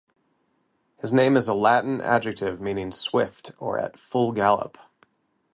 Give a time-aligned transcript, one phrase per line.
[0.97, 4.79] His name is a Latin adjective meaning "swift" or "at full gallop".